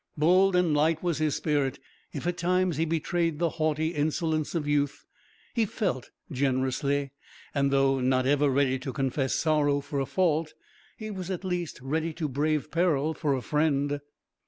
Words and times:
Bold 0.17 0.55
and 0.55 0.73
light 0.73 1.03
was 1.03 1.19
his 1.19 1.35
spirit; 1.35 1.77
if 2.11 2.25
at 2.25 2.35
times 2.35 2.77
he 2.77 2.85
betrayed 2.85 3.37
the 3.37 3.49
haughty 3.61 3.89
insolence 3.89 4.55
of 4.55 4.67
youth, 4.67 5.05
he 5.53 5.63
felt 5.63 6.09
generously, 6.31 7.11
and 7.53 7.69
though 7.69 7.99
not 7.99 8.25
ever 8.25 8.49
ready 8.49 8.79
to 8.79 8.93
confess 8.93 9.35
sorrow 9.35 9.79
for 9.79 9.99
a 9.99 10.07
fault, 10.07 10.55
he 10.97 11.11
was 11.11 11.29
at 11.29 11.43
least 11.43 11.79
ready 11.83 12.13
to 12.13 12.27
brave 12.27 12.71
peril 12.71 13.13
for 13.13 13.35
a 13.35 13.43
friend. 13.43 13.99